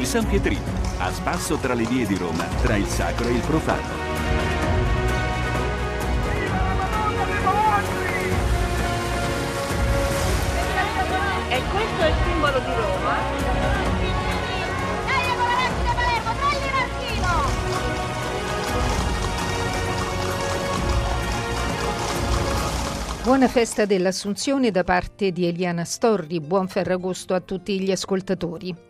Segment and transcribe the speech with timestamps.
[0.00, 0.64] Il San Pietrino,
[0.96, 3.86] a spasso tra le vie di Roma, tra il sacro e il profano.
[11.50, 13.18] E questo è il simbolo di Roma.
[15.04, 16.32] Dai, ragazzi da Palermo,
[16.72, 17.28] l'archino!
[23.22, 26.40] Buona festa dell'Assunzione da parte di Eliana Storri.
[26.40, 28.88] Buon Ferragosto a tutti gli ascoltatori.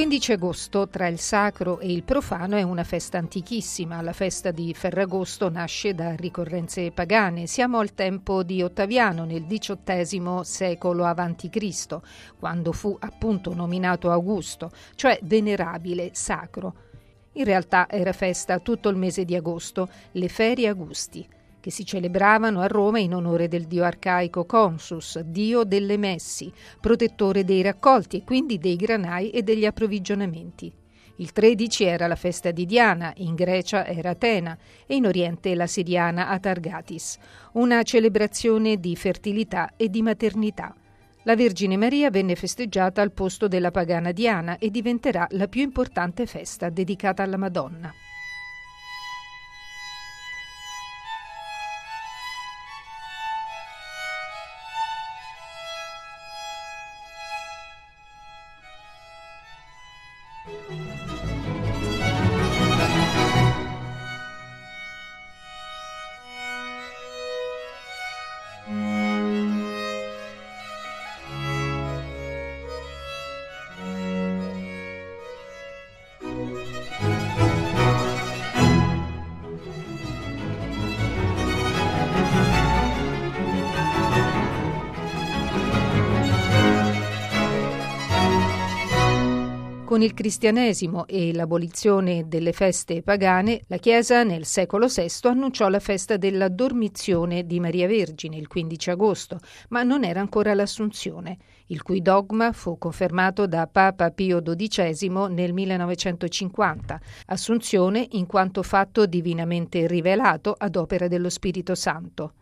[0.00, 4.00] 15 agosto tra il sacro e il profano è una festa antichissima.
[4.00, 7.46] La festa di Ferragosto nasce da ricorrenze pagane.
[7.46, 11.98] Siamo al tempo di Ottaviano nel XVIII secolo a.C.,
[12.38, 16.74] quando fu appunto nominato Augusto, cioè venerabile, sacro.
[17.32, 21.28] In realtà era festa tutto il mese di agosto, le ferie Augusti,
[21.60, 27.44] che si celebravano a Roma in onore del dio arcaico Consus, dio delle messi, protettore
[27.44, 30.72] dei raccolti e quindi dei granai e degli approvvigionamenti.
[31.16, 35.66] Il 13 era la festa di Diana, in Grecia era Atena e in Oriente la
[35.66, 37.18] siriana Atargatis,
[37.52, 40.74] una celebrazione di fertilità e di maternità.
[41.24, 46.24] La Vergine Maria venne festeggiata al posto della pagana Diana e diventerà la più importante
[46.24, 47.92] festa dedicata alla Madonna.
[90.00, 95.78] Con il cristianesimo e l'abolizione delle feste pagane, la Chiesa nel secolo VI annunciò la
[95.78, 101.82] festa della Dormizione di Maria Vergine il 15 agosto, ma non era ancora l'Assunzione, il
[101.82, 109.86] cui dogma fu confermato da Papa Pio XII nel 1950, Assunzione in quanto fatto divinamente
[109.86, 112.32] rivelato ad opera dello Spirito Santo.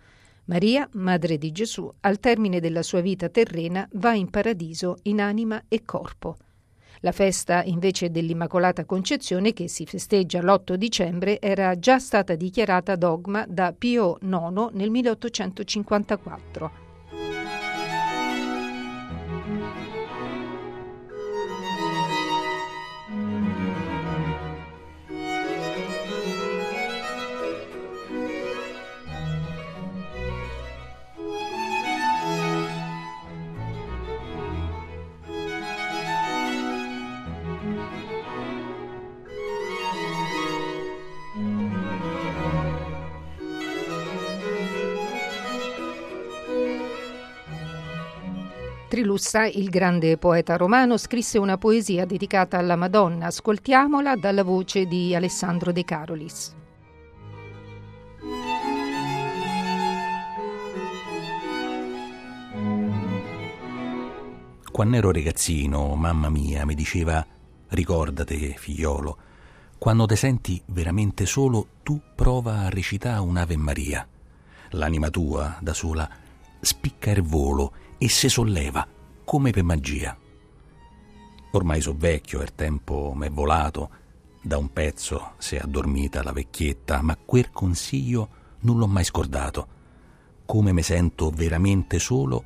[0.45, 5.61] Maria, madre di Gesù, al termine della sua vita terrena va in paradiso in anima
[5.67, 6.37] e corpo.
[7.01, 13.45] La festa invece dell'Immacolata Concezione, che si festeggia l'8 dicembre, era già stata dichiarata dogma
[13.49, 16.88] da Pio IX nel 1854.
[49.19, 53.27] Trilussa, il grande poeta romano, scrisse una poesia dedicata alla Madonna.
[53.27, 56.55] Ascoltiamola dalla voce di Alessandro De Carolis.
[64.71, 67.27] Quando ero ragazzino, mamma mia mi diceva
[67.71, 69.19] ricordate, figliolo,
[69.79, 74.07] quando te senti veramente solo, tu prova a recitare un'Ave Maria.
[74.71, 76.09] L'anima tua, da sola,
[76.61, 78.87] spicca il volo e se solleva
[79.29, 80.17] come per magia.
[81.51, 83.91] Ormai so vecchio, il tempo m'è volato,
[84.41, 88.29] da un pezzo si è addormita la vecchietta, ma quel consiglio
[88.61, 89.67] non l'ho mai scordato.
[90.47, 92.43] Come mi sento veramente solo,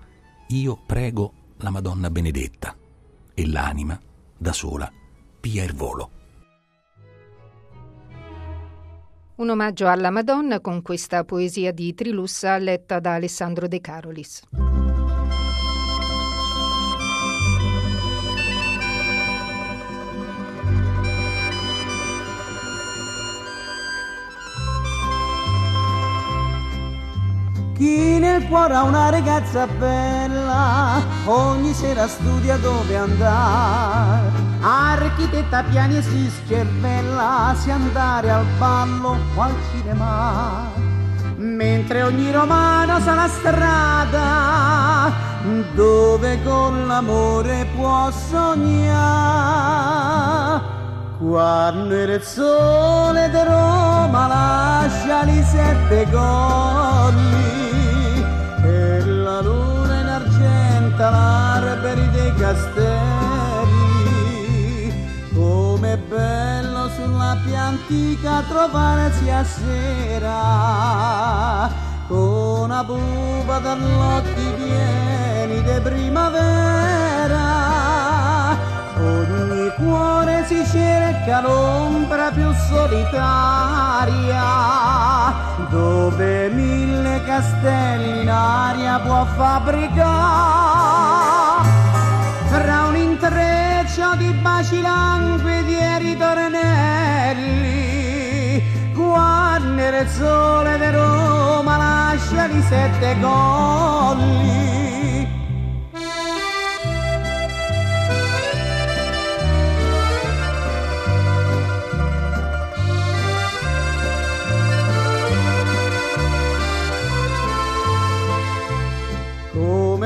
[0.49, 2.77] io prego la Madonna Benedetta
[3.33, 3.97] e l'anima,
[4.37, 4.91] da sola,
[5.39, 6.11] pia il volo.
[9.37, 14.43] Un omaggio alla Madonna con questa poesia di Trilussa letta da Alessandro De Carolis.
[27.75, 34.31] Chi nel cuore ha una ragazza bella, ogni sera studia dove andare.
[34.61, 40.71] Architetta piani e si scervella, si andare al ballo o al cinema.
[41.37, 45.13] Mentre ogni romano sa la strada
[45.75, 49.53] dove con l'amore può sognare.
[51.25, 57.41] Quando il sole di Roma lascia i sette colli
[58.65, 61.53] e la luna in argento la
[62.37, 63.71] castelli.
[65.33, 70.41] Com'è bello sulla più antica trovarsi a sera,
[72.09, 77.23] con una pupa dall'occhi pieni di primavera.
[79.03, 84.45] Ogni cuore si cerca l'ombra più solitaria,
[85.71, 90.01] dove mille castelli in aria può fabbricare.
[92.47, 96.53] Fra un intreccio di baci languidi e ritornelli,
[98.95, 104.93] quando il sole di Roma lascia i sette colli.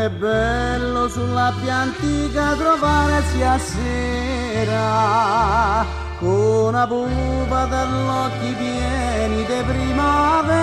[0.06, 4.74] Com'è bello sulla più antica trovarsi a sera
[6.20, 10.62] con una pupa dall'occhi pieni di primavera.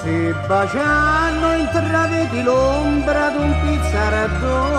[0.00, 4.78] Se baciano intravedi l'ombra d'un pizzaradone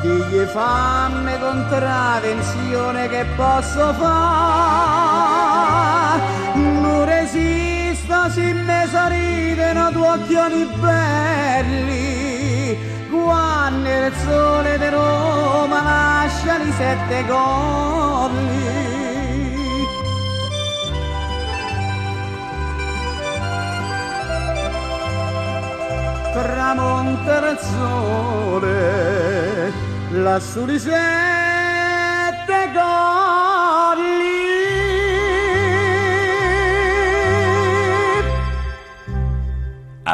[0.00, 4.12] digli fammi contravenzione che posso fare
[6.54, 7.63] non resisto
[8.30, 12.78] se me sorridono due occhioni belli.
[13.10, 18.92] Quando il sole di Roma lascia i sette colli.
[26.32, 29.72] Tramonta il sole
[30.10, 33.23] lassù di sette colli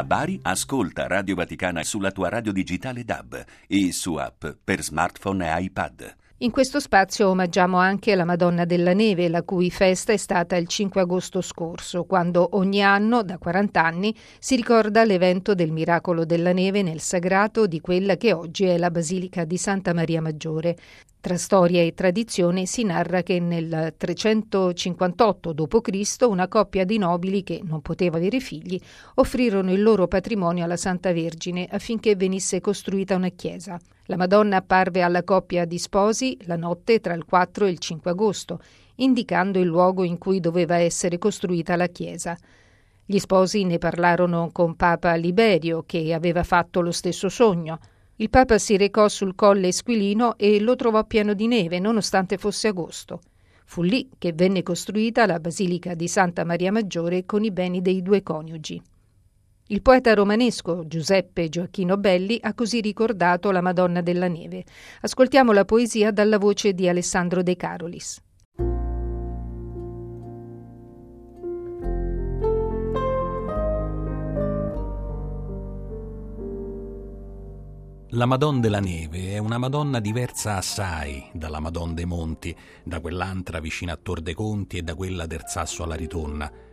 [0.01, 5.47] A Bari ascolta Radio Vaticana sulla tua radio digitale DAB e su app per smartphone
[5.47, 6.17] e iPad.
[6.43, 10.69] In questo spazio omaggiamo anche la Madonna della Neve, la cui festa è stata il
[10.69, 16.55] 5 agosto scorso, quando ogni anno, da 40 anni, si ricorda l'evento del miracolo della
[16.55, 20.79] neve nel sagrato di quella che oggi è la Basilica di Santa Maria Maggiore.
[21.21, 26.17] Tra storia e tradizione si narra che nel 358 d.C.
[26.27, 28.81] una coppia di nobili che non poteva avere figli
[29.17, 33.79] offrirono il loro patrimonio alla Santa Vergine affinché venisse costruita una chiesa.
[34.11, 38.11] La Madonna apparve alla coppia di sposi la notte tra il 4 e il 5
[38.11, 38.61] agosto,
[38.97, 42.37] indicando il luogo in cui doveva essere costruita la chiesa.
[43.07, 47.79] Gli sposi ne parlarono con Papa Liberio, che aveva fatto lo stesso sogno.
[48.17, 52.67] Il Papa si recò sul colle Esquilino e lo trovò pieno di neve, nonostante fosse
[52.67, 53.21] agosto.
[53.65, 58.03] Fu lì che venne costruita la Basilica di Santa Maria Maggiore con i beni dei
[58.03, 58.83] due coniugi.
[59.71, 64.65] Il poeta romanesco Giuseppe Gioacchino Belli ha così ricordato la Madonna della Neve.
[65.03, 68.21] Ascoltiamo la poesia dalla voce di Alessandro De Carolis.
[78.09, 83.61] La Madonna della Neve è una Madonna diversa assai dalla Madonna dei Monti, da quell'antra
[83.61, 86.70] vicino a Tor dei Conti e da quella del Sasso alla Ritorna.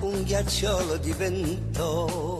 [0.00, 2.39] un ghiacciolo diventò.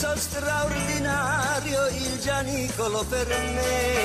[0.00, 3.98] Un pizzo straordinario il gianicolo per me.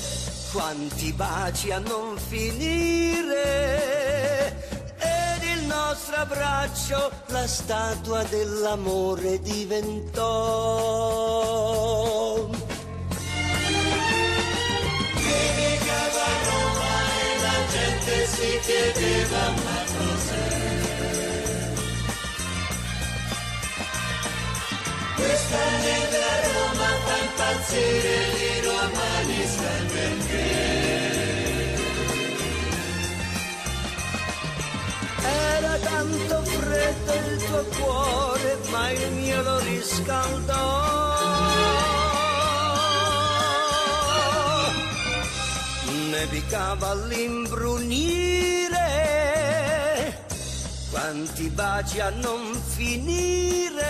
[0.51, 3.37] quanti baci a non finire.
[4.97, 11.28] Ed il nostro abbraccio la statua dell'amore diventò.
[18.39, 20.47] Si chiedeva ma cos'è
[25.15, 28.15] questa neve a Roma fa impazzire
[28.47, 30.47] i romani sai perché
[35.21, 41.08] era tanto freddo il tuo cuore ma il mio lo riscaldò
[46.19, 48.77] nevicava all'imbrunire,
[50.91, 53.87] quanti baci a non finire,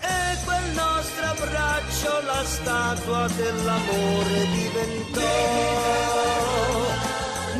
[0.00, 5.20] e quel nostro abbraccio la statua dell'amore diventò.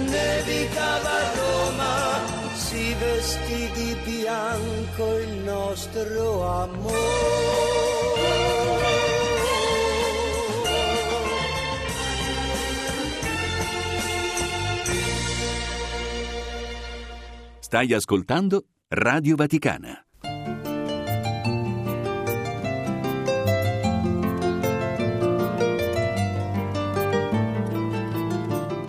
[0.07, 2.21] Nevicava Roma,
[2.55, 7.98] si vestì di bianco il nostro amore.
[17.71, 20.03] Stai ascoltando Radio Vaticana.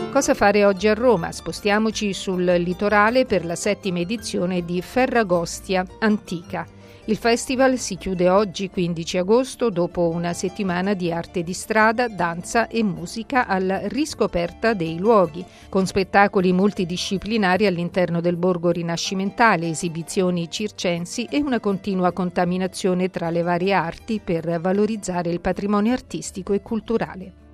[0.09, 1.29] Cosa fare oggi a Roma?
[1.33, 6.65] Spostiamoci sul litorale per la settima edizione di Ferragostia Antica.
[7.09, 12.67] Il festival si chiude oggi 15 agosto dopo una settimana di arte di strada, danza
[12.67, 21.23] e musica alla riscoperta dei luoghi, con spettacoli multidisciplinari all'interno del borgo rinascimentale, esibizioni circensi
[21.23, 27.48] e una continua contaminazione tra le varie arti per valorizzare il patrimonio artistico e culturale.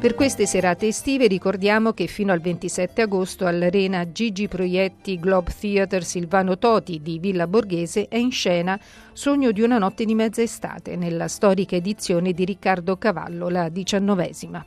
[0.00, 6.00] Per queste serate estive ricordiamo che fino al 27 agosto all'Arena Gigi Proietti Globe Theatre
[6.00, 8.80] Silvano Toti di Villa Borghese è in scena
[9.12, 14.64] Sogno di una notte di mezza estate, nella storica edizione di Riccardo Cavallo, la diciannovesima.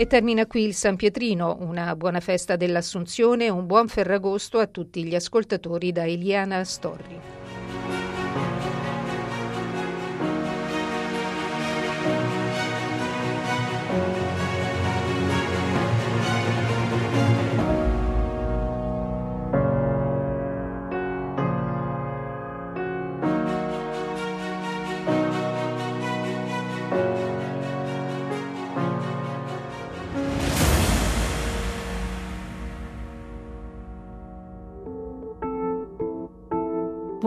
[0.00, 5.04] E termina qui il San Pietrino, una buona festa dell'Assunzione un buon Ferragosto a tutti
[5.04, 7.39] gli ascoltatori da Eliana Storri.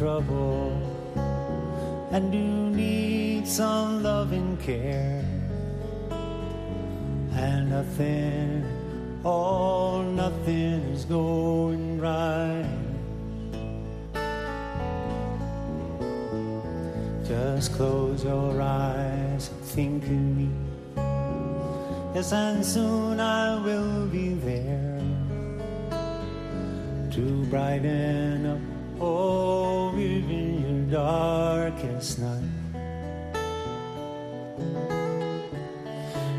[0.00, 0.72] Trouble,
[2.10, 5.22] and you need some loving care,
[7.34, 8.64] and nothing,
[9.22, 12.64] all nothing is going right.
[17.28, 20.48] Just close your eyes and think of me.
[22.14, 25.02] Yes, and soon I will be there
[27.10, 29.49] to brighten up Oh,
[31.10, 32.54] darkest night.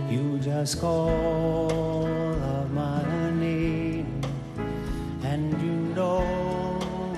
[0.09, 2.07] You just call
[2.51, 3.03] out my
[3.47, 4.21] name,
[5.23, 6.21] and you know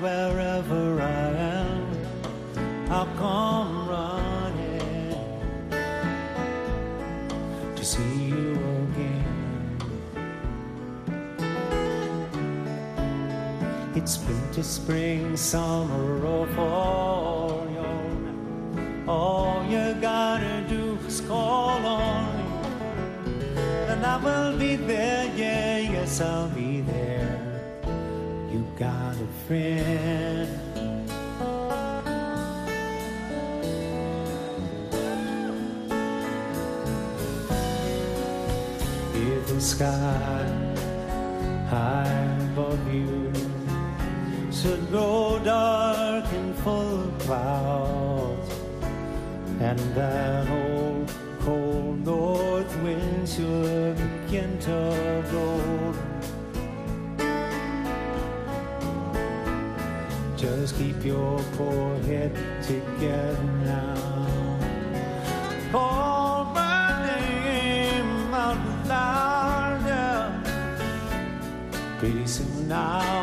[0.06, 1.28] wherever I
[1.62, 1.82] am,
[2.90, 5.16] I'll come running
[7.78, 8.54] to see you
[8.86, 9.34] again.
[13.96, 17.23] It's winter, spring, summer, or fall.
[21.14, 22.44] Is call on me,
[23.92, 25.26] and I will be there.
[25.36, 27.38] Yeah, yes, I'll be there.
[28.52, 30.50] You got a friend.
[39.16, 40.46] If the sky
[41.70, 43.32] high above you
[44.52, 48.50] should grow dark and full of clouds,
[49.60, 50.73] and that old
[54.34, 55.94] begin to.
[60.36, 64.60] Just keep your poor head together now.
[65.72, 70.44] Call my name out loud.
[72.00, 73.23] Pretty soon I'll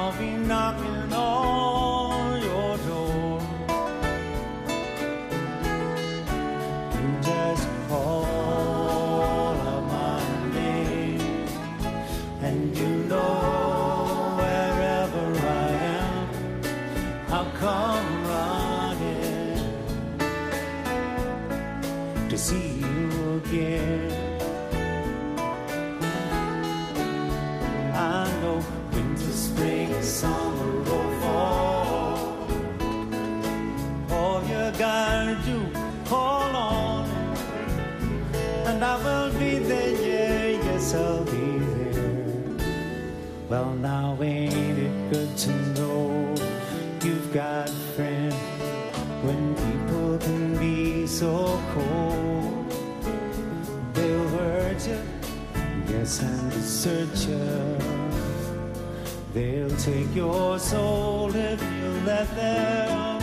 [59.80, 63.22] take your soul if you let them.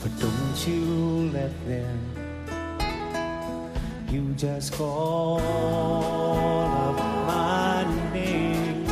[0.00, 1.98] But don't you let them.
[4.08, 8.86] You just call up my name,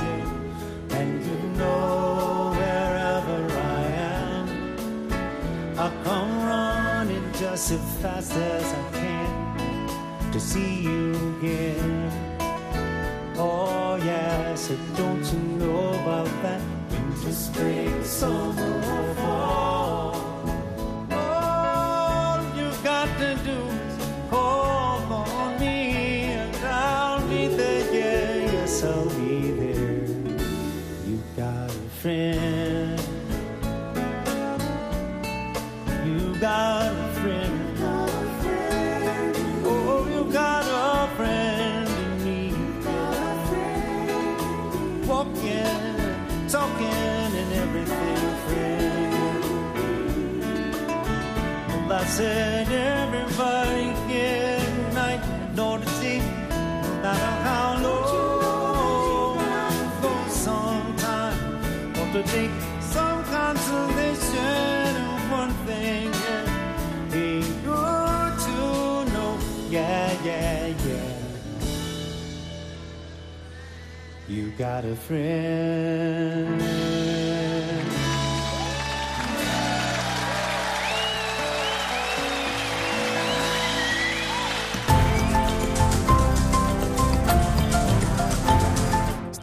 [0.91, 3.41] and you know wherever
[3.77, 3.83] I
[4.19, 12.11] am, I'll come running just as fast as I can to see you again.
[13.39, 15.56] Oh yes, and don't you
[17.37, 19.15] spring, summer,
[52.16, 55.20] said everybody get night,
[55.55, 56.24] the see, no
[57.02, 59.38] matter how long.
[60.00, 61.38] For some time,
[61.92, 66.11] want to take some consolation in one thing.
[66.24, 67.18] Yeah.
[67.20, 68.57] Ain't good to
[69.12, 69.33] know,
[69.68, 71.18] yeah, yeah, yeah.
[74.26, 76.57] You got a friend.